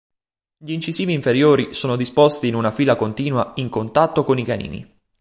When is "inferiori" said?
1.13-1.75